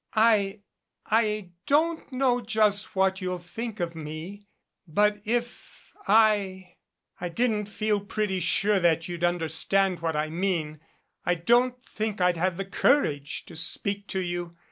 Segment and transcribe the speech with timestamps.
[0.15, 0.61] "I
[1.05, 4.47] I don't know just what you'll think of me,
[4.87, 6.77] but if I
[7.19, 10.79] I didn't feel pretty sure that you'd understand what I mean
[11.23, 14.57] I don't think I'd have the courage to speak to you.